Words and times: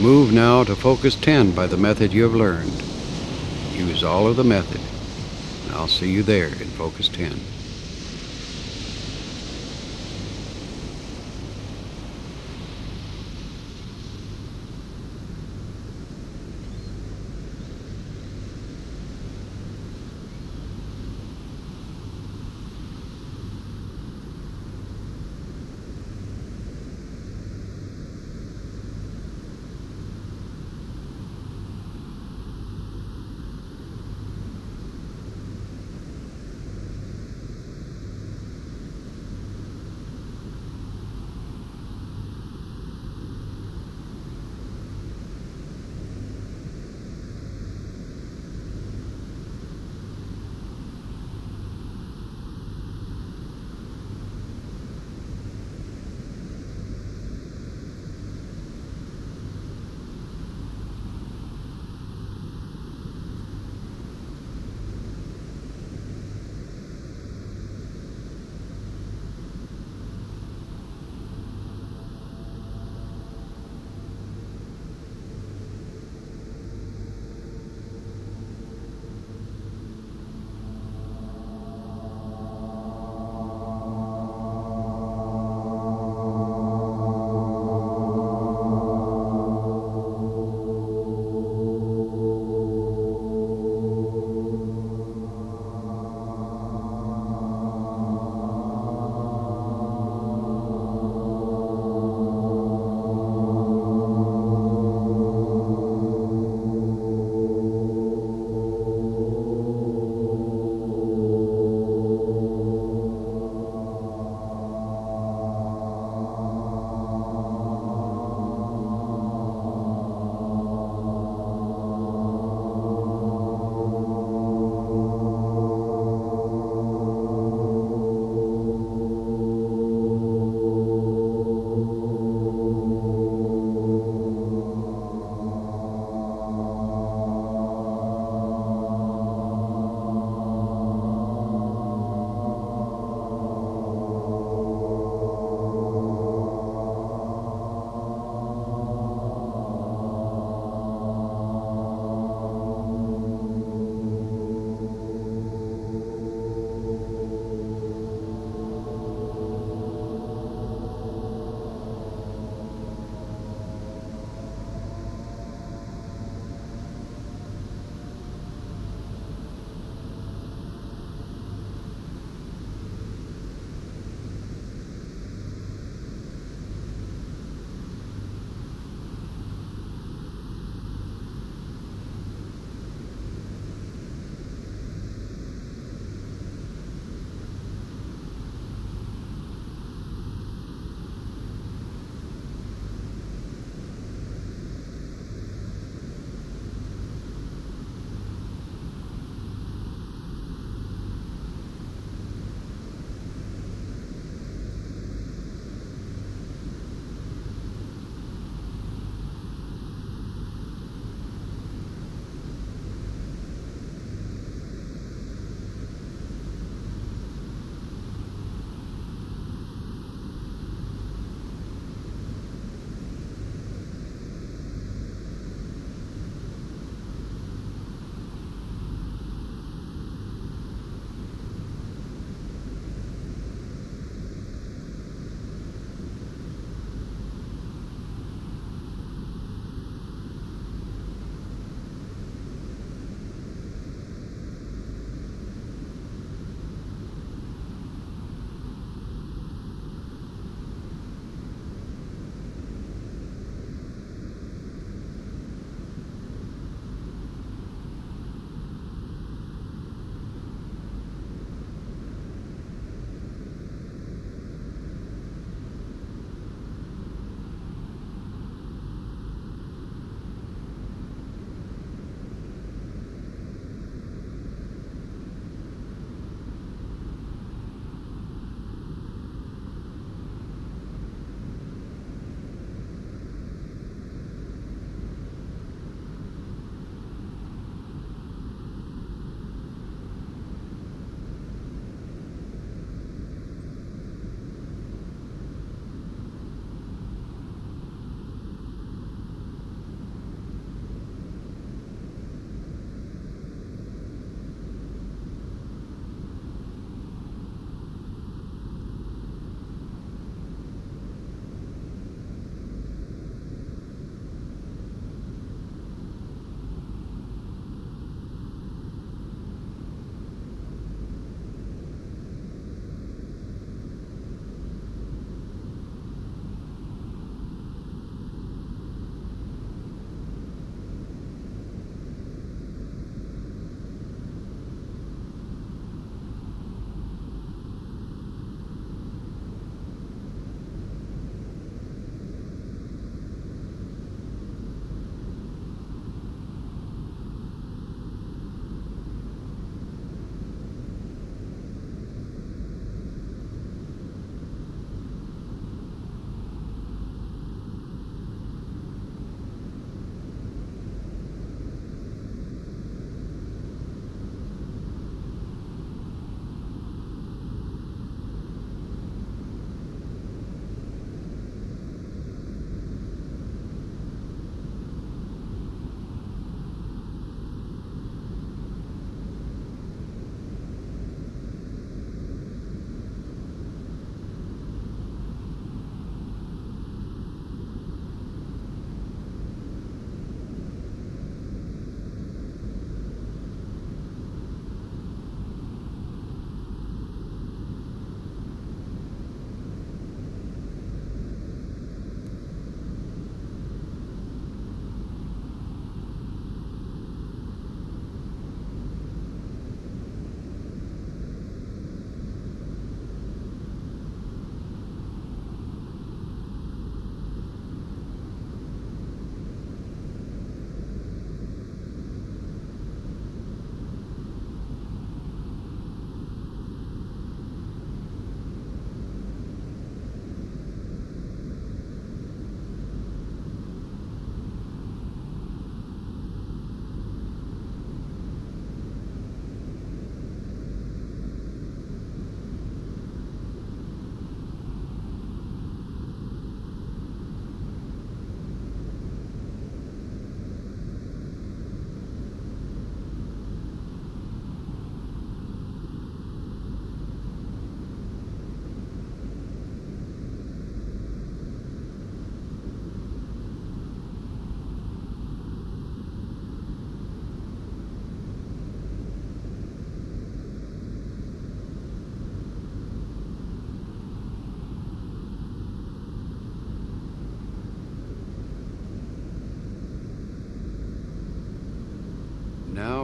Move 0.00 0.32
now 0.32 0.62
to 0.62 0.76
focus 0.76 1.16
10 1.16 1.50
by 1.56 1.66
the 1.66 1.76
method 1.76 2.12
you 2.12 2.22
have 2.22 2.34
learned. 2.34 2.82
Use 3.72 4.04
all 4.04 4.28
of 4.28 4.36
the 4.36 4.44
method. 4.44 4.80
I'll 5.74 5.88
see 5.88 6.12
you 6.12 6.22
there 6.22 6.46
in 6.46 6.68
focus 6.68 7.08
10. 7.08 7.32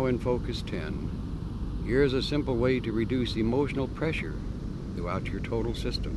In 0.06 0.18
Focus 0.18 0.60
10, 0.60 1.84
here's 1.86 2.12
a 2.12 2.22
simple 2.22 2.56
way 2.56 2.78
to 2.78 2.92
reduce 2.92 3.36
emotional 3.36 3.88
pressure 3.88 4.34
throughout 4.94 5.28
your 5.28 5.40
total 5.40 5.72
system. 5.72 6.14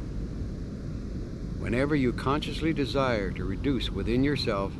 Whenever 1.58 1.96
you 1.96 2.12
consciously 2.12 2.74
desire 2.74 3.32
to 3.32 3.46
reduce 3.46 3.89
within 3.89 4.25
yourself 4.25 4.74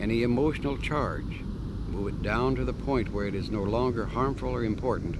any 0.00 0.24
emotional 0.24 0.76
charge, 0.76 1.40
move 1.86 2.08
it 2.08 2.22
down 2.22 2.56
to 2.56 2.64
the 2.64 2.72
point 2.72 3.12
where 3.12 3.28
it 3.28 3.34
is 3.36 3.48
no 3.48 3.62
longer 3.62 4.06
harmful 4.06 4.48
or 4.48 4.64
important. 4.64 5.16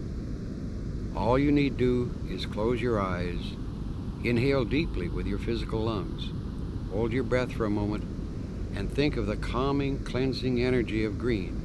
All 1.16 1.38
you 1.38 1.52
need 1.52 1.76
do 1.76 2.12
is 2.28 2.44
close 2.44 2.82
your 2.82 3.00
eyes, 3.00 3.38
inhale 4.24 4.64
deeply 4.64 5.08
with 5.08 5.28
your 5.28 5.38
physical 5.38 5.84
lungs, 5.84 6.32
hold 6.90 7.12
your 7.12 7.24
breath 7.24 7.52
for 7.52 7.66
a 7.66 7.70
moment, 7.70 8.02
and 8.76 8.92
think 8.92 9.16
of 9.16 9.26
the 9.26 9.36
calming, 9.36 10.02
cleansing 10.02 10.60
energy 10.60 11.04
of 11.04 11.20
green. 11.20 11.57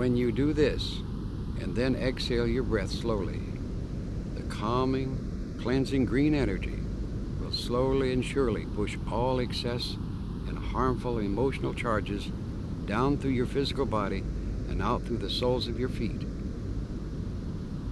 When 0.00 0.16
you 0.16 0.32
do 0.32 0.54
this, 0.54 1.02
and 1.60 1.76
then 1.76 1.94
exhale 1.94 2.46
your 2.46 2.62
breath 2.62 2.90
slowly, 2.90 3.42
the 4.34 4.44
calming, 4.44 5.58
cleansing 5.60 6.06
green 6.06 6.34
energy 6.34 6.78
will 7.38 7.52
slowly 7.52 8.14
and 8.14 8.24
surely 8.24 8.64
push 8.64 8.96
all 9.12 9.40
excess 9.40 9.98
and 10.48 10.56
harmful 10.56 11.18
emotional 11.18 11.74
charges 11.74 12.30
down 12.86 13.18
through 13.18 13.32
your 13.32 13.44
physical 13.44 13.84
body 13.84 14.20
and 14.70 14.80
out 14.80 15.02
through 15.02 15.18
the 15.18 15.28
soles 15.28 15.68
of 15.68 15.78
your 15.78 15.90
feet, 15.90 16.22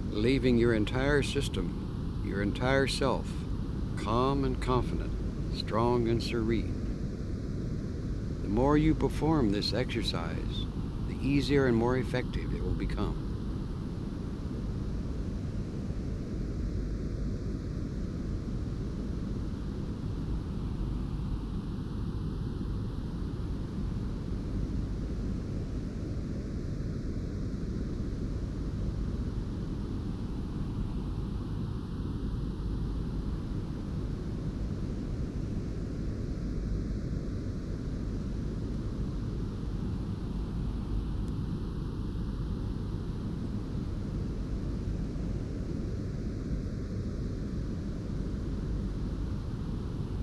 leaving 0.09 0.57
your 0.57 0.73
entire 0.73 1.21
system, 1.21 2.23
your 2.25 2.41
entire 2.41 2.87
self, 2.87 3.27
calm 3.97 4.45
and 4.45 4.59
confident 4.59 5.13
strong 5.55 6.07
and 6.07 6.23
serene. 6.23 6.73
The 8.41 8.49
more 8.49 8.79
you 8.79 8.95
perform 8.95 9.51
this 9.51 9.75
exercise, 9.75 10.65
easier 11.21 11.67
and 11.67 11.75
more 11.75 11.97
effective 11.97 12.53
it 12.53 12.63
will 12.63 12.71
become. 12.71 13.28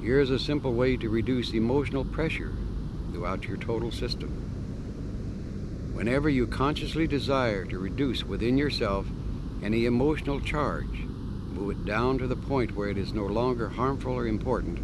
Here's 0.06 0.30
a 0.30 0.38
simple 0.38 0.72
way 0.72 0.96
to 0.98 1.08
reduce 1.08 1.52
emotional 1.52 2.04
pressure 2.04 2.52
throughout 3.10 3.42
your 3.42 3.56
total 3.56 3.90
system. 3.90 4.28
Whenever 5.94 6.28
you 6.28 6.46
consciously 6.46 7.08
desire 7.08 7.64
to 7.64 7.80
reduce 7.80 8.22
within 8.22 8.56
yourself 8.56 9.04
any 9.64 9.84
emotional 9.84 10.40
charge, 10.40 11.00
move 11.50 11.72
it 11.72 11.84
down 11.84 12.18
to 12.18 12.28
the 12.28 12.36
point 12.36 12.76
where 12.76 12.88
it 12.88 12.98
is 12.98 13.12
no 13.12 13.24
longer 13.26 13.68
harmful 13.68 14.12
or 14.12 14.28
important. 14.28 14.78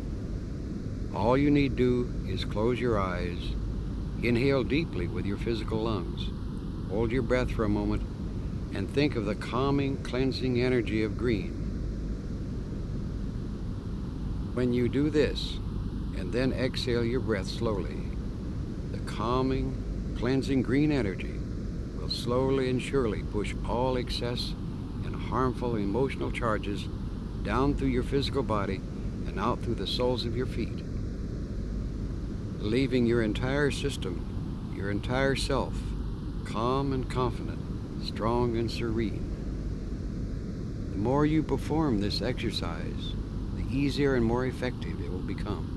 All 1.14 1.38
you 1.38 1.52
need 1.52 1.76
do 1.76 2.12
is 2.26 2.44
close 2.44 2.80
your 2.80 2.98
eyes, 2.98 3.38
inhale 4.24 4.64
deeply 4.64 5.06
with 5.06 5.24
your 5.24 5.38
physical 5.38 5.84
lungs, 5.84 6.30
hold 6.90 7.12
your 7.12 7.22
breath 7.22 7.52
for 7.52 7.62
a 7.62 7.68
moment, 7.68 8.02
and 8.74 8.90
think 8.90 9.14
of 9.14 9.26
the 9.26 9.36
calming, 9.36 10.02
cleansing 10.02 10.60
energy 10.60 11.04
of 11.04 11.16
green 11.16 11.61
when 14.54 14.72
you 14.72 14.88
do 14.88 15.08
this, 15.08 15.58
and 16.18 16.32
then 16.32 16.52
exhale 16.52 17.04
your 17.04 17.20
breath 17.20 17.48
slowly, 17.48 17.96
the 18.90 18.98
calming, 19.10 20.14
cleansing 20.18 20.62
green 20.62 20.92
energy 20.92 21.34
will 21.98 22.10
slowly 22.10 22.68
and 22.68 22.82
surely 22.82 23.22
push 23.22 23.54
all 23.66 23.96
excess 23.96 24.52
and 25.04 25.14
harmful 25.14 25.76
emotional 25.76 26.30
charges 26.30 26.86
down 27.42 27.74
through 27.74 27.88
your 27.88 28.02
physical 28.02 28.42
body 28.42 28.76
and 29.26 29.40
out 29.40 29.62
through 29.62 29.74
the 29.74 29.86
soles 29.86 30.26
of 30.26 30.36
your 30.36 30.46
feet, 30.46 30.84
leaving 32.58 33.06
your 33.06 33.22
entire 33.22 33.70
system, 33.70 34.72
your 34.76 34.90
entire 34.90 35.34
self, 35.34 35.74
calm 36.44 36.92
and 36.92 37.08
confident, 37.10 37.58
strong 38.04 38.56
and 38.58 38.70
serene. 38.70 39.30
The 40.92 40.98
more 40.98 41.24
you 41.24 41.42
perform 41.42 42.00
this 42.00 42.20
exercise, 42.20 43.14
easier 43.72 44.14
and 44.14 44.24
more 44.24 44.46
effective 44.46 45.00
it 45.00 45.10
will 45.10 45.18
become. 45.18 45.71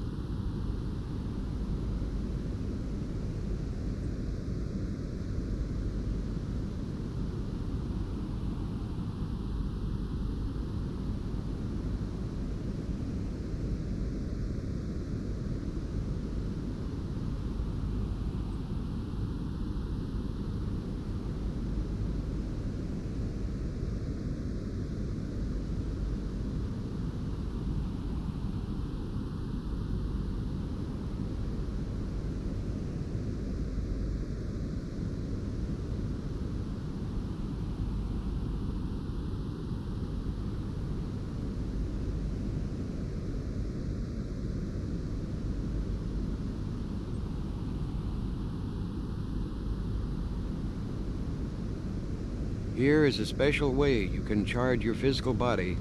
Here 52.86 53.06
is 53.06 53.20
a 53.20 53.26
special 53.26 53.74
way 53.74 54.04
you 54.04 54.22
can 54.22 54.46
charge 54.46 54.84
your 54.84 54.94
physical 54.94 55.34
body 55.34 55.76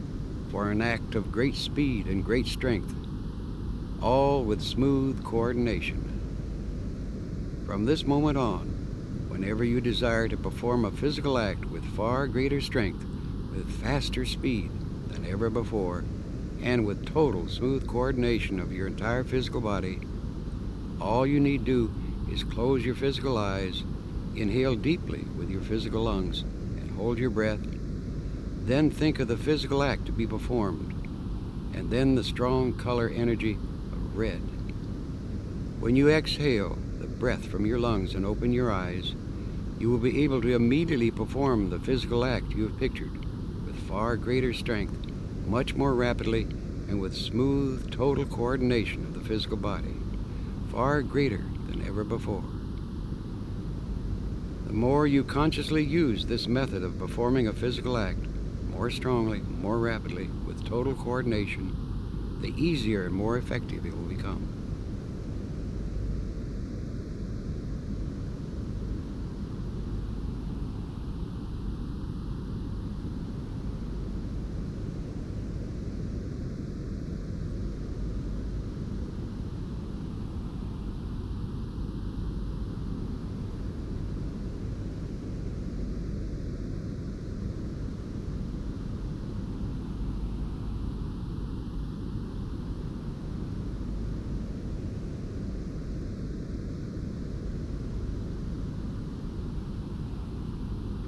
for 0.50 0.70
an 0.70 0.80
act 0.80 1.14
of 1.14 1.30
great 1.30 1.54
speed 1.54 2.06
and 2.06 2.24
great 2.24 2.46
strength, 2.46 2.94
all 4.00 4.42
with 4.42 4.62
smooth 4.62 5.22
coordination. 5.22 6.00
From 7.66 7.84
this 7.84 8.06
moment 8.06 8.38
on, 8.38 8.68
whenever 9.28 9.64
you 9.64 9.82
desire 9.82 10.28
to 10.28 10.38
perform 10.38 10.86
a 10.86 10.90
physical 10.90 11.36
act 11.36 11.66
with 11.66 11.84
far 11.94 12.26
greater 12.26 12.62
strength, 12.62 13.04
with 13.50 13.70
faster 13.82 14.24
speed 14.24 14.70
than 15.08 15.26
ever 15.26 15.50
before, 15.50 16.04
and 16.62 16.86
with 16.86 17.04
total 17.04 17.46
smooth 17.48 17.86
coordination 17.86 18.58
of 18.58 18.72
your 18.72 18.86
entire 18.86 19.24
physical 19.24 19.60
body, 19.60 20.00
all 21.02 21.26
you 21.26 21.38
need 21.38 21.66
do 21.66 21.92
is 22.32 22.44
close 22.44 22.82
your 22.82 22.94
physical 22.94 23.36
eyes, 23.36 23.82
inhale 24.34 24.74
deeply 24.74 25.26
with 25.36 25.50
your 25.50 25.60
physical 25.60 26.04
lungs, 26.04 26.44
hold 26.96 27.18
your 27.18 27.30
breath, 27.30 27.60
then 28.66 28.90
think 28.90 29.20
of 29.20 29.28
the 29.28 29.36
physical 29.36 29.82
act 29.82 30.06
to 30.06 30.12
be 30.12 30.26
performed, 30.26 30.92
and 31.74 31.90
then 31.90 32.14
the 32.14 32.24
strong 32.24 32.72
color 32.72 33.08
energy 33.08 33.52
of 33.52 34.16
red. 34.16 34.40
When 35.80 35.96
you 35.96 36.08
exhale 36.08 36.78
the 36.98 37.06
breath 37.06 37.44
from 37.46 37.66
your 37.66 37.78
lungs 37.78 38.14
and 38.14 38.24
open 38.24 38.52
your 38.52 38.72
eyes, 38.72 39.14
you 39.78 39.90
will 39.90 39.98
be 39.98 40.22
able 40.22 40.40
to 40.40 40.54
immediately 40.54 41.10
perform 41.10 41.68
the 41.68 41.80
physical 41.80 42.24
act 42.24 42.52
you 42.52 42.68
have 42.68 42.78
pictured 42.78 43.12
with 43.66 43.76
far 43.88 44.16
greater 44.16 44.54
strength, 44.54 44.96
much 45.46 45.74
more 45.74 45.94
rapidly, 45.94 46.44
and 46.88 47.00
with 47.00 47.14
smooth, 47.14 47.90
total 47.90 48.24
coordination 48.24 49.04
of 49.04 49.14
the 49.14 49.20
physical 49.20 49.56
body, 49.56 49.94
far 50.70 51.02
greater 51.02 51.44
than 51.68 51.84
ever 51.86 52.04
before. 52.04 52.53
The 54.66 54.72
more 54.72 55.06
you 55.06 55.24
consciously 55.24 55.84
use 55.84 56.24
this 56.24 56.46
method 56.46 56.82
of 56.82 56.98
performing 56.98 57.48
a 57.48 57.52
physical 57.52 57.98
act, 57.98 58.26
more 58.70 58.90
strongly, 58.90 59.40
more 59.40 59.78
rapidly, 59.78 60.28
with 60.46 60.66
total 60.66 60.94
coordination, 60.94 62.38
the 62.40 62.54
easier 62.56 63.04
and 63.06 63.14
more 63.14 63.36
effective 63.36 63.84
it 63.86 63.96
will 63.96 64.08
become. 64.08 64.53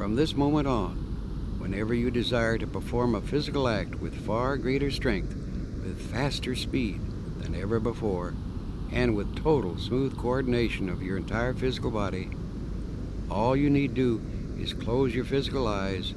From 0.06 0.14
this 0.14 0.36
moment 0.36 0.68
on, 0.68 0.94
whenever 1.58 1.92
you 1.92 2.12
desire 2.12 2.58
to 2.58 2.66
perform 2.68 3.16
a 3.16 3.20
physical 3.20 3.66
act 3.66 3.96
with 3.96 4.24
far 4.24 4.56
greater 4.56 4.88
strength, 4.88 5.34
with 5.34 6.12
faster 6.12 6.54
speed 6.54 7.00
than 7.40 7.56
ever 7.56 7.80
before, 7.80 8.32
and 8.92 9.16
with 9.16 9.34
total 9.34 9.76
smooth 9.76 10.16
coordination 10.16 10.88
of 10.88 11.02
your 11.02 11.16
entire 11.16 11.52
physical 11.54 11.90
body, 11.90 12.30
all 13.28 13.56
you 13.56 13.68
need 13.68 13.94
do 13.94 14.22
is 14.60 14.72
close 14.72 15.12
your 15.12 15.24
physical 15.24 15.66
eyes, 15.66 16.14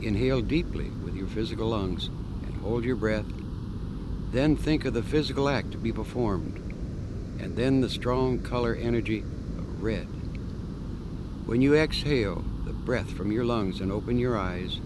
inhale 0.00 0.40
deeply 0.40 0.90
with 1.04 1.16
your 1.16 1.26
physical 1.26 1.70
lungs, 1.70 2.10
and 2.46 2.54
hold 2.58 2.84
your 2.84 2.94
breath. 2.94 3.26
Then 4.30 4.56
think 4.56 4.84
of 4.84 4.94
the 4.94 5.02
physical 5.02 5.48
act 5.48 5.72
to 5.72 5.78
be 5.78 5.90
performed, 5.90 6.58
and 7.40 7.56
then 7.56 7.80
the 7.80 7.90
strong 7.90 8.38
color 8.38 8.76
energy 8.76 9.18
of 9.18 9.82
red. 9.82 10.06
When 11.44 11.60
you 11.60 11.74
exhale 11.74 12.44
breath 12.84 13.10
from 13.12 13.30
your 13.32 13.44
lungs 13.44 13.80
and 13.80 13.92
open 13.92 14.18
your 14.18 14.36
eyes, 14.36 14.80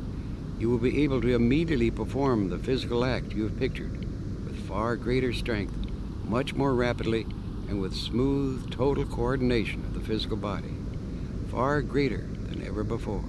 you 0.58 0.70
will 0.70 0.78
be 0.78 1.02
able 1.02 1.20
to 1.20 1.34
immediately 1.34 1.90
perform 1.90 2.48
the 2.48 2.58
physical 2.58 3.04
act 3.04 3.32
you 3.32 3.44
have 3.44 3.58
pictured 3.58 4.00
with 4.44 4.68
far 4.68 4.96
greater 4.96 5.32
strength, 5.32 5.74
much 6.24 6.54
more 6.54 6.74
rapidly, 6.74 7.26
and 7.68 7.80
with 7.80 7.94
smooth, 7.94 8.70
total 8.70 9.04
coordination 9.04 9.84
of 9.84 9.94
the 9.94 10.00
physical 10.00 10.36
body, 10.36 10.74
far 11.50 11.82
greater 11.82 12.26
than 12.48 12.64
ever 12.66 12.84
before. 12.84 13.24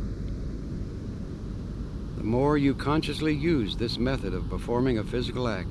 The 2.17 2.23
more 2.23 2.57
you 2.57 2.73
consciously 2.73 3.33
use 3.33 3.75
this 3.75 3.97
method 3.97 4.33
of 4.33 4.49
performing 4.49 4.97
a 4.97 5.03
physical 5.03 5.47
act, 5.47 5.69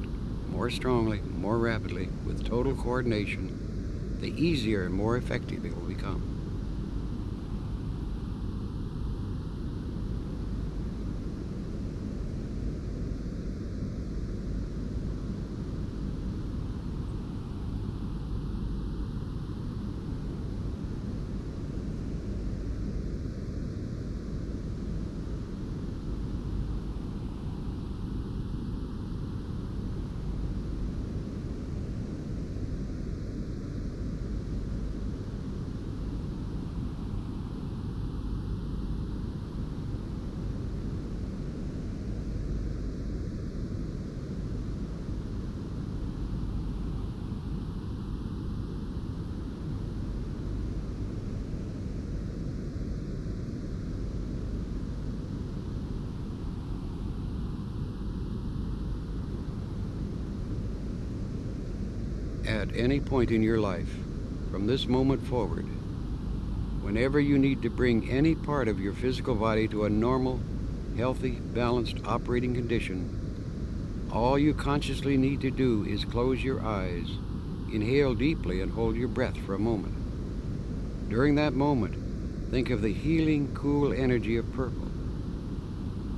more 0.48 0.70
strongly, 0.70 1.20
more 1.20 1.58
rapidly, 1.58 2.08
with 2.24 2.46
total 2.46 2.74
coordination, 2.74 4.18
the 4.20 4.30
easier 4.42 4.84
and 4.84 4.94
more 4.94 5.16
effective 5.16 5.64
it 5.64 5.74
will 5.74 5.88
become. 5.88 6.35
At 62.46 62.74
any 62.76 63.00
point 63.00 63.30
in 63.30 63.42
your 63.42 63.58
life, 63.58 63.88
from 64.50 64.66
this 64.66 64.86
moment 64.86 65.26
forward, 65.26 65.66
whenever 66.82 67.18
you 67.18 67.38
need 67.38 67.62
to 67.62 67.70
bring 67.70 68.08
any 68.08 68.34
part 68.34 68.68
of 68.68 68.80
your 68.80 68.92
physical 68.92 69.34
body 69.34 69.66
to 69.68 69.84
a 69.84 69.90
normal, 69.90 70.40
healthy, 70.96 71.32
balanced 71.32 71.98
operating 72.04 72.54
condition, 72.54 74.08
all 74.12 74.38
you 74.38 74.54
consciously 74.54 75.16
need 75.16 75.40
to 75.40 75.50
do 75.50 75.84
is 75.84 76.04
close 76.04 76.42
your 76.42 76.64
eyes, 76.64 77.08
inhale 77.72 78.14
deeply, 78.14 78.60
and 78.60 78.72
hold 78.72 78.96
your 78.96 79.08
breath 79.08 79.36
for 79.38 79.54
a 79.54 79.58
moment. 79.58 81.08
During 81.10 81.34
that 81.34 81.52
moment, 81.52 82.50
think 82.50 82.70
of 82.70 82.82
the 82.82 82.92
healing, 82.92 83.52
cool 83.54 83.92
energy 83.92 84.36
of 84.36 84.52
purple. 84.52 84.88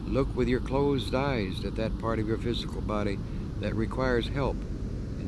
Look 0.06 0.34
with 0.36 0.48
your 0.48 0.60
closed 0.60 1.14
eyes 1.14 1.64
at 1.64 1.76
that 1.76 1.98
part 1.98 2.18
of 2.18 2.28
your 2.28 2.38
physical 2.38 2.80
body 2.82 3.18
that 3.60 3.74
requires 3.74 4.28
help 4.28 4.56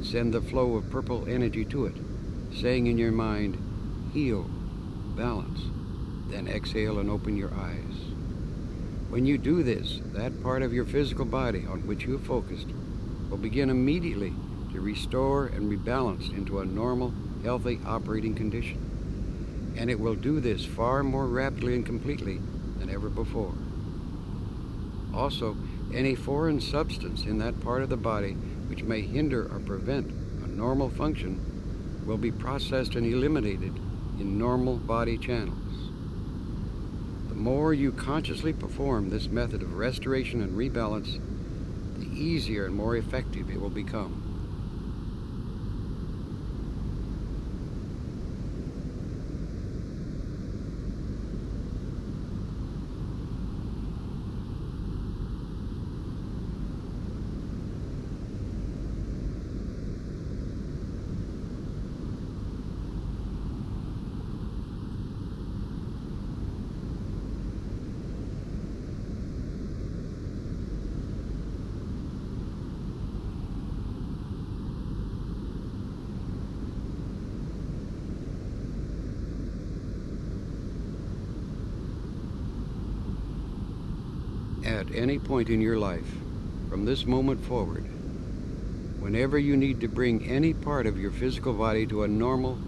and 0.01 0.09
send 0.09 0.33
the 0.33 0.41
flow 0.41 0.77
of 0.77 0.89
purple 0.89 1.29
energy 1.29 1.63
to 1.63 1.85
it, 1.85 1.95
saying 2.55 2.87
in 2.87 2.97
your 2.97 3.13
mind, 3.13 3.59
heal, 4.15 4.45
balance. 5.15 5.61
Then 6.31 6.49
exhale 6.49 7.01
and 7.01 7.11
open 7.11 7.37
your 7.37 7.53
eyes. 7.53 8.15
When 9.11 9.27
you 9.27 9.37
do 9.37 9.63
this, 9.63 10.01
that 10.15 10.43
part 10.43 10.63
of 10.63 10.73
your 10.73 10.87
physical 10.87 11.27
body 11.27 11.67
on 11.69 11.87
which 11.87 12.05
you 12.05 12.13
have 12.13 12.27
focused 12.27 12.69
will 13.29 13.37
begin 13.37 13.69
immediately 13.69 14.33
to 14.73 14.81
restore 14.81 15.49
and 15.49 15.71
rebalance 15.71 16.35
into 16.35 16.61
a 16.61 16.65
normal, 16.65 17.13
healthy 17.43 17.79
operating 17.85 18.35
condition. 18.35 19.75
And 19.77 19.91
it 19.91 20.01
will 20.01 20.15
do 20.15 20.41
this 20.41 20.65
far 20.65 21.03
more 21.03 21.27
rapidly 21.27 21.75
and 21.75 21.85
completely 21.85 22.41
than 22.79 22.89
ever 22.89 23.11
before. 23.11 23.53
Also, 25.13 25.59
any 25.93 26.15
foreign 26.15 26.59
substance 26.59 27.25
in 27.25 27.37
that 27.39 27.61
part 27.61 27.83
of 27.83 27.91
the 27.91 27.99
body 27.99 28.35
which 28.71 28.85
may 28.85 29.03
hinder 29.03 29.53
or 29.53 29.59
prevent 29.59 30.09
a 30.45 30.47
normal 30.47 30.89
function 30.89 32.05
will 32.07 32.17
be 32.17 32.31
processed 32.31 32.95
and 32.95 33.05
eliminated 33.05 33.77
in 34.21 34.39
normal 34.39 34.77
body 34.77 35.19
channels. 35.19 35.91
The 37.29 37.35
more 37.35 37.75
you 37.75 37.91
consciously 37.91 38.53
perform 38.53 39.11
this 39.11 39.29
method 39.29 39.63
of 39.63 39.75
restoration 39.75 40.41
and 40.41 40.57
rebalance, 40.57 41.21
the 41.99 42.07
easier 42.07 42.67
and 42.67 42.75
more 42.75 42.97
effective 42.97 43.51
it 43.51 43.61
will 43.61 43.71
become. 43.71 44.30
At 84.81 84.95
any 84.95 85.19
point 85.19 85.51
in 85.51 85.61
your 85.61 85.79
life, 85.79 86.11
from 86.71 86.87
this 86.87 87.05
moment 87.05 87.45
forward, 87.45 87.85
whenever 88.99 89.39
you 89.39 89.55
need 89.55 89.79
to 89.79 89.89
bring 89.89 90.27
any 90.27 90.55
part 90.55 90.87
of 90.87 90.99
your 90.99 91.11
physical 91.11 91.53
body 91.53 91.87
to 91.87 92.03
a 92.03 92.09
normal, 92.09 92.59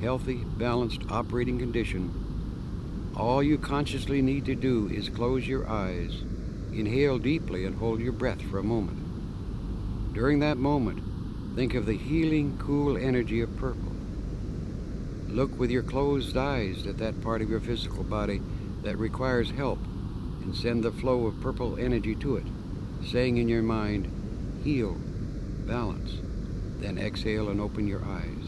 healthy, 0.00 0.36
balanced 0.58 1.02
operating 1.10 1.58
condition, 1.58 3.12
all 3.16 3.42
you 3.42 3.58
consciously 3.58 4.22
need 4.22 4.44
to 4.44 4.54
do 4.54 4.88
is 4.90 5.08
close 5.08 5.48
your 5.48 5.68
eyes, 5.68 6.22
inhale 6.72 7.18
deeply, 7.18 7.64
and 7.64 7.74
hold 7.74 7.98
your 7.98 8.12
breath 8.12 8.40
for 8.42 8.60
a 8.60 8.62
moment. 8.62 10.14
During 10.14 10.38
that 10.40 10.58
moment, 10.58 11.02
think 11.56 11.74
of 11.74 11.86
the 11.86 11.96
healing, 11.96 12.56
cool 12.58 12.96
energy 12.96 13.40
of 13.40 13.56
purple. 13.56 13.92
Look 15.26 15.58
with 15.58 15.72
your 15.72 15.82
closed 15.82 16.36
eyes 16.36 16.86
at 16.86 16.98
that 16.98 17.20
part 17.22 17.42
of 17.42 17.50
your 17.50 17.60
physical 17.60 18.04
body 18.04 18.40
that 18.84 18.98
requires 18.98 19.50
help 19.50 19.80
and 20.46 20.54
send 20.54 20.84
the 20.84 20.92
flow 20.92 21.26
of 21.26 21.40
purple 21.40 21.76
energy 21.76 22.14
to 22.14 22.36
it, 22.36 22.46
saying 23.04 23.36
in 23.36 23.48
your 23.48 23.62
mind, 23.62 24.08
heal, 24.62 24.96
balance. 25.66 26.20
Then 26.78 26.98
exhale 26.98 27.48
and 27.48 27.60
open 27.60 27.88
your 27.88 28.04
eyes. 28.04 28.44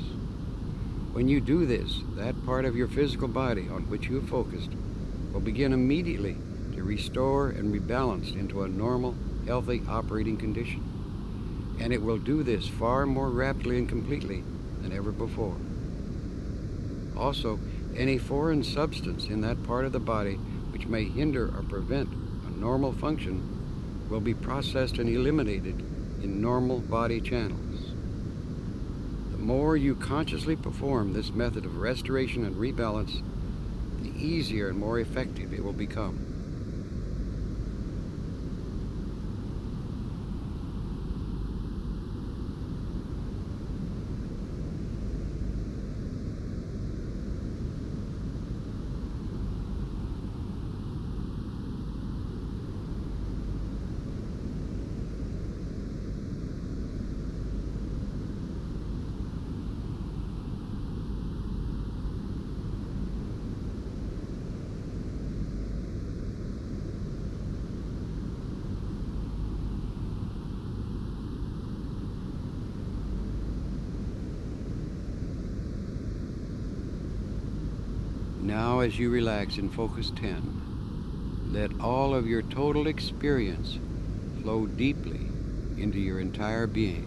When 1.12 1.26
you 1.26 1.40
do 1.40 1.66
this, 1.66 2.02
that 2.14 2.46
part 2.46 2.64
of 2.64 2.76
your 2.76 2.87
physical 2.87 3.26
body 3.26 3.68
on 3.68 3.88
which 3.88 4.06
you 4.06 4.20
have 4.20 4.28
focused 4.28 4.70
will 5.32 5.40
begin 5.40 5.72
immediately 5.72 6.37
to 6.74 6.84
restore 6.84 7.48
and 7.48 7.74
rebalance 7.74 8.32
into 8.32 8.62
a 8.62 8.68
normal, 8.68 9.16
healthy 9.44 9.82
operating 9.88 10.37
condition. 10.37 10.84
And 11.80 11.92
it 11.92 12.00
will 12.00 12.18
do 12.18 12.44
this 12.44 12.68
far 12.68 13.06
more 13.06 13.30
rapidly 13.30 13.76
and 13.76 13.88
completely 13.88 14.44
than 14.82 14.92
ever 14.92 15.11
before. 15.11 15.56
Also, 17.16 17.58
any 17.96 18.18
foreign 18.18 18.62
substance 18.62 19.24
in 19.24 19.40
that 19.40 19.64
part 19.64 19.84
of 19.84 19.90
the 19.90 19.98
body 19.98 20.38
which 20.72 20.87
may 20.87 21.04
hinder 21.04 21.46
or 21.46 21.62
prevent 21.62 22.09
a 22.46 22.50
normal 22.50 22.92
function 22.92 24.07
will 24.09 24.20
be 24.20 24.35
processed 24.35 24.98
and 24.98 25.09
eliminated 25.09 25.78
in 26.22 26.40
normal 26.40 26.81
body 26.81 27.20
channels. 27.20 27.92
The 29.33 29.38
more 29.38 29.76
you 29.76 29.94
consciously 29.94 30.57
perform 30.57 31.12
this 31.12 31.31
method 31.33 31.64
of 31.64 31.78
restoration 31.78 32.44
and 32.44 32.57
rebalance, 32.57 33.22
the 34.02 34.11
easier 34.18 34.68
and 34.68 34.78
more 34.78 34.98
effective 35.00 35.52
it 35.52 35.62
will 35.62 35.72
become. 35.72 36.28
Now, 78.59 78.81
as 78.81 78.99
you 78.99 79.09
relax 79.09 79.57
in 79.57 79.71
Focus 79.71 80.11
10, 80.16 81.53
let 81.53 81.71
all 81.81 82.12
of 82.12 82.27
your 82.27 82.42
total 82.42 82.88
experience 82.88 83.79
flow 84.42 84.66
deeply 84.66 85.21
into 85.81 86.01
your 86.01 86.18
entire 86.18 86.66
being. 86.66 87.07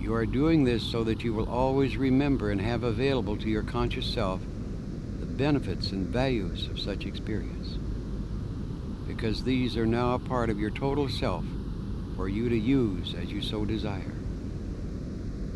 You 0.00 0.14
are 0.14 0.24
doing 0.24 0.64
this 0.64 0.82
so 0.82 1.04
that 1.04 1.22
you 1.22 1.34
will 1.34 1.46
always 1.46 1.98
remember 1.98 2.50
and 2.50 2.58
have 2.58 2.84
available 2.84 3.36
to 3.36 3.50
your 3.50 3.64
conscious 3.64 4.06
self 4.06 4.40
the 5.20 5.26
benefits 5.26 5.92
and 5.92 6.06
values 6.06 6.66
of 6.68 6.80
such 6.80 7.04
experience. 7.04 7.76
Because 9.06 9.44
these 9.44 9.76
are 9.76 9.84
now 9.84 10.14
a 10.14 10.18
part 10.18 10.48
of 10.48 10.58
your 10.58 10.70
total 10.70 11.10
self 11.10 11.44
for 12.16 12.30
you 12.30 12.48
to 12.48 12.56
use 12.58 13.14
as 13.14 13.30
you 13.30 13.42
so 13.42 13.66
desire. 13.66 14.15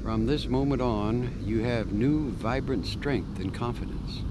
From 0.02 0.24
this 0.24 0.46
moment 0.46 0.80
on, 0.80 1.42
you 1.44 1.62
have 1.62 1.92
new 1.92 2.30
vibrant 2.30 2.86
strength 2.86 3.38
and 3.38 3.52
confidence, 3.52 4.22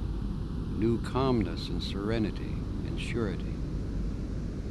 new 0.79 0.99
calmness 1.01 1.69
and 1.69 1.81
serenity 1.81 2.55
and 2.87 2.99
surety, 2.99 3.53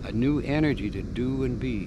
a 0.03 0.11
new 0.11 0.41
energy 0.41 0.91
to 0.91 1.03
do 1.03 1.45
and 1.45 1.59
be, 1.61 1.87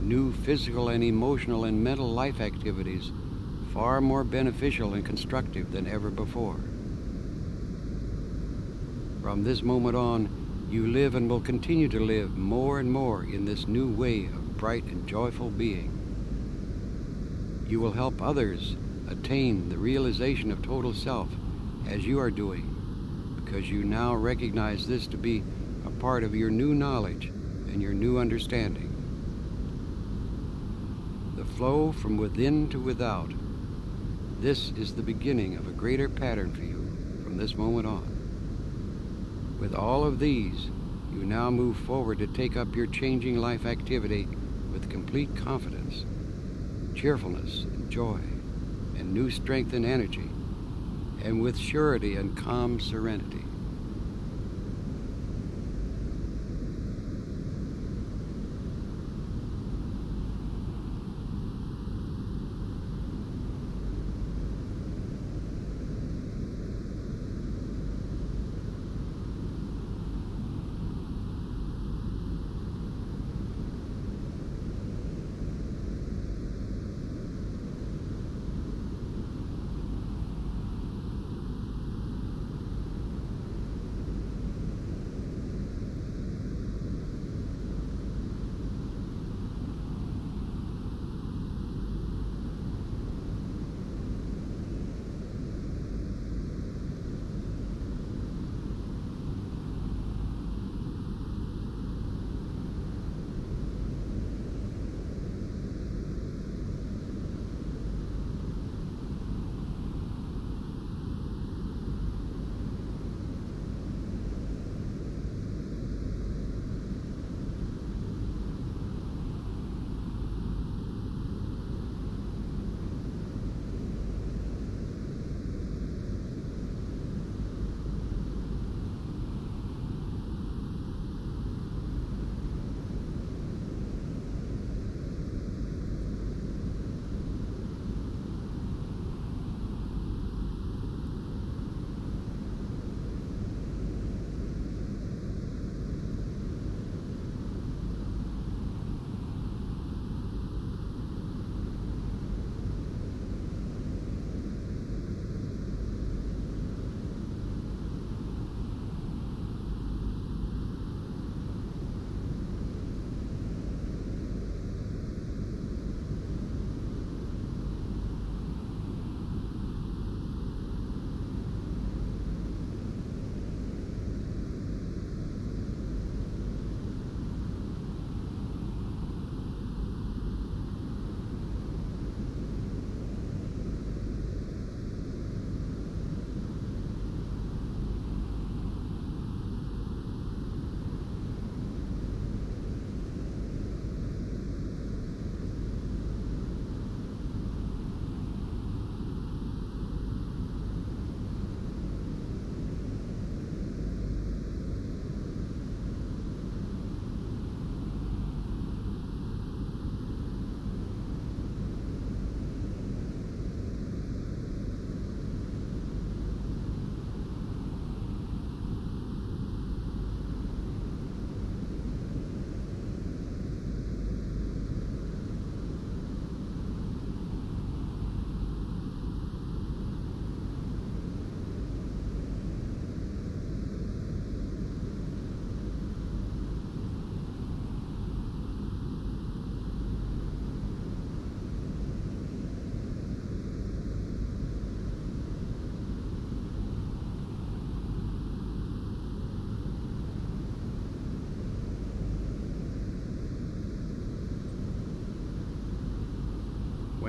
new 0.00 0.32
physical 0.32 0.90
and 0.90 1.02
emotional 1.02 1.64
and 1.64 1.82
mental 1.82 2.08
life 2.08 2.40
activities 2.40 3.10
far 3.74 4.00
more 4.00 4.22
beneficial 4.22 4.94
and 4.94 5.04
constructive 5.04 5.72
than 5.72 5.88
ever 5.88 6.10
before. 6.10 6.60
From 9.20 9.42
this 9.42 9.62
moment 9.62 9.96
on, 9.96 10.68
you 10.70 10.86
live 10.86 11.16
and 11.16 11.28
will 11.28 11.40
continue 11.40 11.88
to 11.88 12.00
live 12.00 12.36
more 12.36 12.78
and 12.78 12.92
more 12.92 13.24
in 13.24 13.44
this 13.44 13.66
new 13.66 13.88
way 13.92 14.26
of 14.26 14.56
bright 14.56 14.84
and 14.84 15.06
joyful 15.08 15.50
being 15.50 16.01
you 17.72 17.80
will 17.80 17.92
help 17.92 18.20
others 18.20 18.76
attain 19.08 19.70
the 19.70 19.78
realization 19.78 20.52
of 20.52 20.60
total 20.60 20.92
self 20.92 21.30
as 21.88 22.04
you 22.04 22.20
are 22.20 22.30
doing 22.30 22.68
because 23.42 23.70
you 23.70 23.82
now 23.82 24.14
recognize 24.14 24.86
this 24.86 25.06
to 25.06 25.16
be 25.16 25.42
a 25.86 25.90
part 25.92 26.22
of 26.22 26.34
your 26.34 26.50
new 26.50 26.74
knowledge 26.74 27.28
and 27.68 27.80
your 27.80 27.94
new 27.94 28.18
understanding. 28.18 28.90
The 31.34 31.46
flow 31.46 31.92
from 31.92 32.18
within 32.18 32.68
to 32.68 32.78
without. 32.78 33.32
This 34.42 34.72
is 34.72 34.92
the 34.92 35.02
beginning 35.02 35.56
of 35.56 35.66
a 35.66 35.72
greater 35.72 36.10
pattern 36.10 36.52
for 36.52 36.60
you 36.60 37.24
from 37.24 37.38
this 37.38 37.54
moment 37.54 37.86
on. 37.86 39.56
With 39.58 39.74
all 39.74 40.04
of 40.04 40.18
these, 40.18 40.66
you 41.10 41.24
now 41.24 41.50
move 41.50 41.78
forward 41.78 42.18
to 42.18 42.26
take 42.26 42.54
up 42.54 42.76
your 42.76 42.86
changing 42.86 43.38
life 43.38 43.64
activity 43.64 44.28
with 44.70 44.90
complete 44.90 45.34
confidence 45.38 45.81
cheerfulness 46.94 47.64
and 47.64 47.90
joy, 47.90 48.20
and 48.98 49.12
new 49.12 49.30
strength 49.30 49.72
and 49.72 49.84
energy, 49.84 50.28
and 51.24 51.40
with 51.40 51.56
surety 51.56 52.16
and 52.16 52.36
calm 52.36 52.80
serenity. 52.80 53.41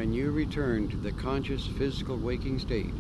When 0.04 0.12
you 0.12 0.32
return 0.32 0.90
to 0.90 0.98
the 0.98 1.14
conscious 1.14 1.66
physical 1.66 2.18
waking 2.18 2.60
state, 2.60 2.94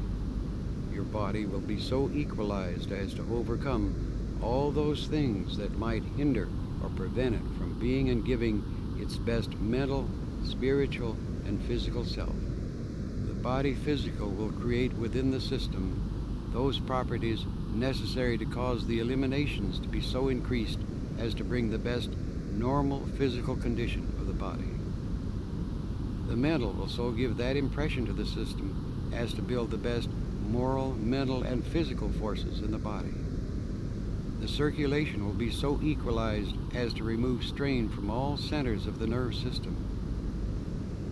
your 0.93 1.03
body 1.03 1.45
will 1.45 1.59
be 1.59 1.77
so 1.77 2.09
equalized 2.13 2.93
as 2.93 3.13
to 3.15 3.27
overcome 3.29 4.39
all 4.41 4.71
those 4.71 5.07
things 5.07 5.57
that 5.57 5.77
might 5.77 6.05
hinder 6.15 6.47
or 6.81 6.87
prevent 6.91 7.35
it 7.35 7.41
from 7.57 7.77
being 7.77 8.07
and 8.07 8.23
giving 8.23 8.63
its 9.01 9.17
best 9.17 9.53
mental, 9.57 10.09
spiritual, 10.45 11.17
and 11.45 11.61
physical 11.65 12.05
self. 12.05 12.33
The 13.27 13.33
body 13.33 13.73
physical 13.73 14.29
will 14.29 14.53
create 14.53 14.93
within 14.93 15.29
the 15.29 15.41
system 15.41 16.49
those 16.53 16.79
properties 16.79 17.45
necessary 17.73 18.37
to 18.37 18.45
cause 18.45 18.87
the 18.87 18.99
eliminations 18.99 19.77
to 19.79 19.89
be 19.89 19.99
so 19.99 20.29
increased 20.29 20.79
as 21.19 21.33
to 21.33 21.43
bring 21.43 21.69
the 21.69 21.77
best 21.77 22.11
normal 22.53 23.05
physical 23.17 23.57
condition 23.57 24.07
of 24.21 24.27
the 24.27 24.33
body. 24.33 24.72
The 26.27 26.36
mental 26.36 26.71
will 26.71 26.88
so 26.88 27.12
give 27.12 27.38
that 27.38 27.57
impression 27.57 28.05
to 28.05 28.13
the 28.13 28.25
system 28.25 29.12
as 29.13 29.33
to 29.33 29.41
build 29.41 29.71
the 29.71 29.77
best 29.77 30.09
moral, 30.49 30.93
mental, 30.95 31.43
and 31.43 31.65
physical 31.65 32.09
forces 32.13 32.62
in 32.62 32.71
the 32.71 32.77
body. 32.77 33.13
The 34.39 34.47
circulation 34.47 35.25
will 35.25 35.33
be 35.33 35.51
so 35.51 35.79
equalized 35.81 36.55
as 36.75 36.93
to 36.95 37.03
remove 37.03 37.43
strain 37.43 37.89
from 37.89 38.09
all 38.09 38.38
centers 38.38 38.88
of 38.88 38.99
the 38.99 39.07
nerve 39.07 39.36
system, 39.36 39.75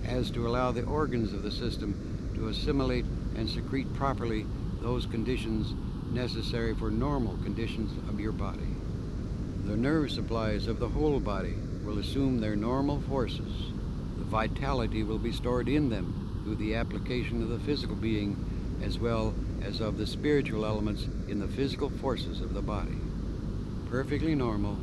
as 0.06 0.32
to 0.32 0.48
allow 0.48 0.72
the 0.72 0.84
organs 0.84 1.34
of 1.34 1.44
the 1.44 1.52
system 1.52 2.32
to 2.36 2.50
assimilate 2.50 3.06
and 3.36 3.50
secrete 3.50 3.94
properly 3.94 4.46
those 4.82 5.06
conditions 5.06 5.74
necessary 6.12 6.76
for 6.76 6.92
normal 6.92 7.38
conditions 7.44 7.92
of 8.10 8.20
your 8.20 8.32
body. 8.32 8.76
The 9.66 9.78
nerve 9.78 10.12
supplies 10.12 10.68
of 10.68 10.80
the 10.80 10.90
whole 10.90 11.20
body 11.20 11.56
will 11.86 12.00
assume 12.00 12.40
their 12.40 12.56
normal 12.56 13.00
forces. 13.02 13.72
Vitality 14.32 15.04
will 15.04 15.18
be 15.18 15.34
stored 15.34 15.68
in 15.68 15.90
them 15.90 16.42
through 16.46 16.56
the 16.56 16.74
application 16.76 17.44
of 17.44 17.50
the 17.50 17.60
physical 17.60 17.98
being 17.98 18.80
as 18.82 18.98
well 18.98 19.34
as 19.62 19.82
of 19.82 19.98
the 19.98 20.08
spiritual 20.08 20.66
elements 20.66 21.04
in 21.28 21.38
the 21.38 21.50
physical 21.50 21.90
forces 21.90 22.40
of 22.40 22.54
the 22.54 22.62
body. 22.62 22.98
Perfectly 23.90 24.34
normal, 24.34 24.78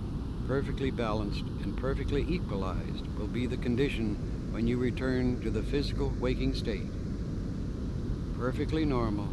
perfectly 0.46 0.90
balanced, 0.90 1.40
and 1.62 1.74
perfectly 1.78 2.26
equalized 2.28 3.06
will 3.16 3.26
be 3.26 3.46
the 3.46 3.56
condition 3.56 4.16
when 4.52 4.66
you 4.66 4.76
return 4.76 5.40
to 5.40 5.50
the 5.50 5.62
physical 5.62 6.12
waking 6.20 6.52
state. 6.52 6.90
Perfectly 8.38 8.84
normal, 8.84 9.28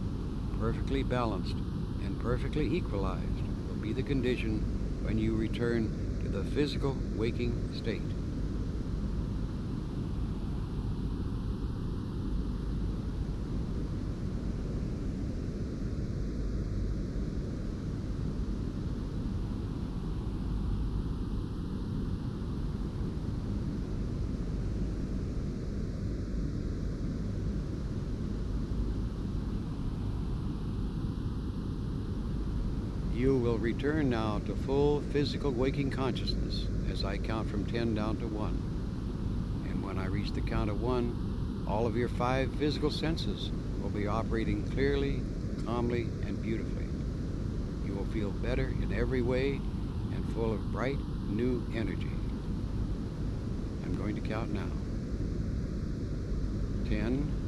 perfectly 0.62 1.04
balanced, 1.04 1.58
and 2.06 2.17
perfectly 2.21 2.73
equalized 2.73 3.43
will 3.67 3.82
be 3.82 3.91
the 3.91 4.01
condition 4.01 4.62
when 5.04 5.17
you 5.17 5.36
return 5.36 6.21
to 6.23 6.30
the 6.30 6.45
physical 6.51 6.95
waking 7.17 7.73
state. 7.73 8.01
You 33.15 33.38
will 33.38 33.58
return 33.75 34.09
now 34.09 34.39
to 34.45 34.55
full 34.55 35.01
physical 35.11 35.51
waking 35.51 35.91
consciousness 35.91 36.65
as 36.89 37.03
I 37.03 37.17
count 37.17 37.49
from 37.49 37.65
10 37.65 37.93
down 37.93 38.15
to 38.17 38.25
1. 38.25 39.67
And 39.69 39.83
when 39.83 39.97
I 39.97 40.05
reach 40.05 40.31
the 40.31 40.39
count 40.39 40.69
of 40.69 40.81
1, 40.81 41.65
all 41.67 41.85
of 41.85 41.97
your 41.97 42.07
five 42.07 42.55
physical 42.55 42.89
senses 42.89 43.51
will 43.81 43.89
be 43.89 44.07
operating 44.07 44.65
clearly, 44.71 45.21
calmly, 45.65 46.03
and 46.25 46.41
beautifully. 46.41 46.88
You 47.85 47.95
will 47.95 48.05
feel 48.05 48.31
better 48.31 48.67
in 48.67 48.93
every 48.97 49.21
way 49.21 49.59
and 50.13 50.33
full 50.33 50.53
of 50.53 50.71
bright, 50.71 50.99
new 51.27 51.61
energy. 51.75 52.15
I'm 53.83 53.95
going 53.97 54.15
to 54.15 54.21
count 54.21 54.53
now. 54.53 54.71
10, 56.88 57.44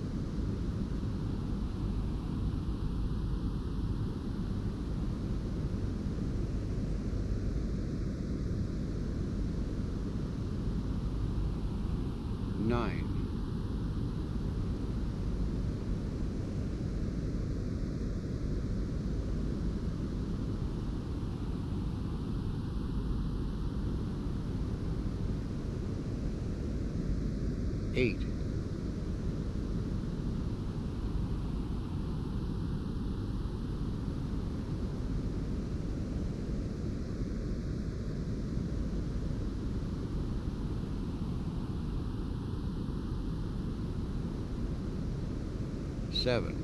seven. 46.17 46.55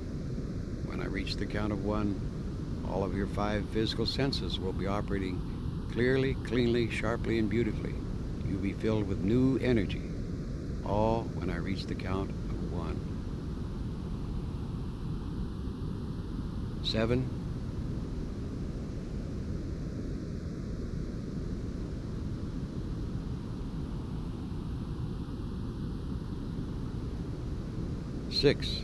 When 0.86 1.00
I 1.00 1.06
reach 1.06 1.36
the 1.36 1.46
count 1.46 1.72
of 1.72 1.86
one, 1.86 2.20
all 2.90 3.04
of 3.04 3.16
your 3.16 3.28
five 3.28 3.70
physical 3.70 4.06
senses 4.06 4.60
will 4.60 4.74
be 4.74 4.88
operating 4.88 5.90
clearly, 5.92 6.34
cleanly, 6.46 6.90
sharply, 6.90 7.38
and 7.38 7.50
beautifully. 7.50 7.94
You'll 8.48 8.60
be 8.60 8.74
filled 8.74 9.08
with 9.08 9.20
new 9.20 9.58
energy, 9.60 10.02
all 10.86 11.24
when 11.36 11.50
I 11.50 11.58
reach 11.58 11.86
the 11.86 11.96
count 11.96 12.30
of 12.30 12.72
one. 12.74 13.00
Seven. 16.84 17.30
Six. 28.32 28.84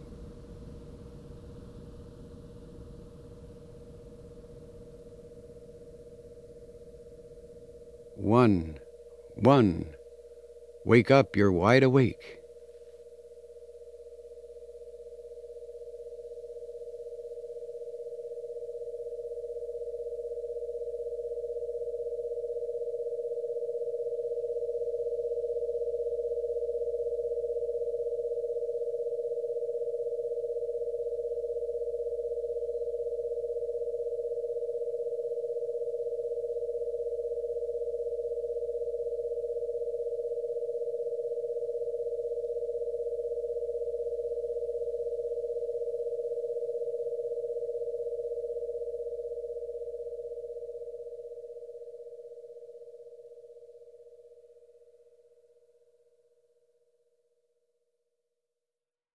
One, 8.21 8.77
one. 9.33 9.95
Wake 10.85 11.09
up, 11.09 11.35
you're 11.35 11.51
wide 11.51 11.81
awake. 11.81 12.40